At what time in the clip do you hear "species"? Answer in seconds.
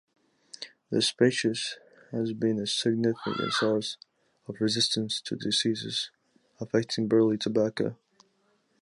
1.09-1.77